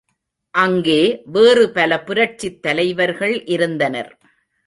அங்கே 0.53 1.21
வேறு 1.25 1.71
பல 1.71 1.99
புரட்சித் 2.03 2.61
தலைவர்கள் 2.61 3.45
இருந்தனர். 3.45 4.11